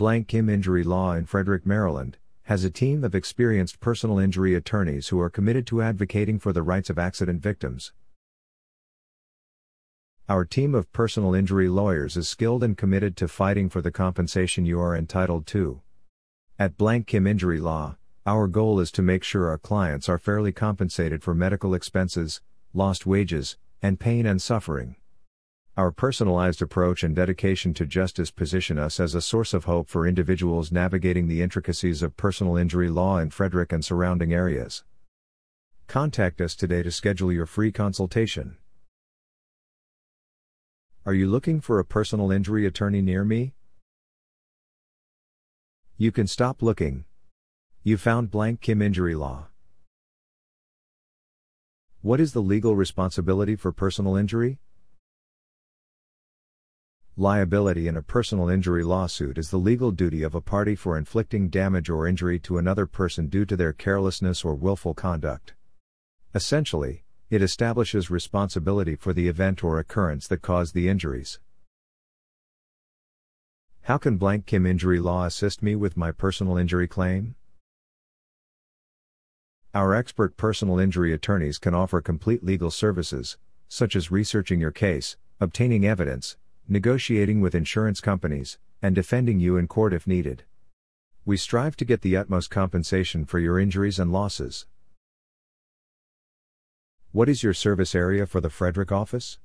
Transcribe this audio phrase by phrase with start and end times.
[0.00, 5.08] Blank Kim Injury Law in Frederick, Maryland, has a team of experienced personal injury attorneys
[5.08, 7.92] who are committed to advocating for the rights of accident victims.
[10.26, 14.64] Our team of personal injury lawyers is skilled and committed to fighting for the compensation
[14.64, 15.82] you are entitled to.
[16.58, 20.50] At Blank Kim Injury Law, our goal is to make sure our clients are fairly
[20.50, 22.40] compensated for medical expenses,
[22.72, 24.96] lost wages, and pain and suffering.
[25.80, 30.06] Our personalized approach and dedication to justice position us as a source of hope for
[30.06, 34.84] individuals navigating the intricacies of personal injury law in Frederick and surrounding areas.
[35.86, 38.58] Contact us today to schedule your free consultation.
[41.06, 43.54] Are you looking for a personal injury attorney near me?
[45.96, 47.06] You can stop looking.
[47.82, 49.46] You found blank Kim injury law.
[52.02, 54.58] What is the legal responsibility for personal injury?
[57.20, 61.50] Liability in a personal injury lawsuit is the legal duty of a party for inflicting
[61.50, 65.52] damage or injury to another person due to their carelessness or willful conduct.
[66.34, 71.38] Essentially, it establishes responsibility for the event or occurrence that caused the injuries.
[73.82, 77.34] How can blank Kim injury law assist me with my personal injury claim?
[79.74, 83.36] Our expert personal injury attorneys can offer complete legal services,
[83.68, 86.38] such as researching your case, obtaining evidence,
[86.70, 90.44] negotiating with insurance companies, and defending you in court if needed.
[91.24, 94.66] We strive to get the utmost compensation for your injuries and losses.
[97.10, 99.40] What is your service area for the Frederick office?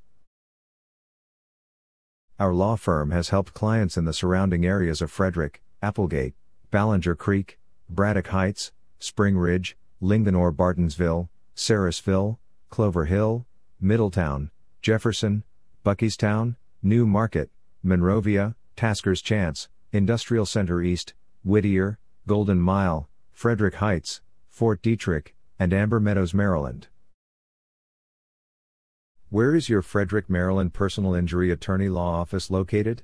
[2.39, 6.35] Our law firm has helped clients in the surrounding areas of Frederick, Applegate,
[6.71, 7.57] Ballenger Creek,
[7.89, 12.37] Braddock Heights, Spring Ridge, Linganore Bartonsville, Sarasville,
[12.69, 13.47] Clover Hill,
[13.81, 14.51] Middletown,
[14.83, 15.43] Jefferson,
[15.83, 17.49] Buckeystown, New Market,
[17.83, 25.99] Monrovia, Tasker's Chance, Industrial Center East, Whittier, Golden Mile, Frederick Heights, Fort Detrick, and Amber
[25.99, 26.87] Meadows, Maryland.
[29.29, 33.03] Where is your Frederick, Maryland personal injury attorney law office located?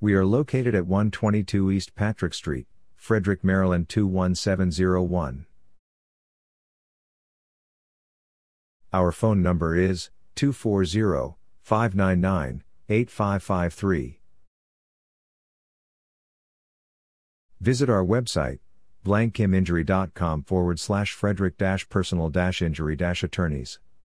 [0.00, 2.66] We are located at 122 East Patrick Street,
[2.96, 5.46] Frederick, Maryland 21701.
[8.92, 14.20] Our phone number is 240 599 8553.
[17.60, 18.60] Visit our website
[19.04, 22.30] blankkiminjury.com forward slash frederick personal
[22.62, 22.94] injury
[23.24, 23.80] attorneys.